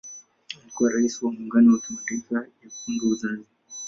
[0.61, 3.43] Alikuwa pia Rais wa Muungano ya Kimataifa ya Kupanga Uzazi.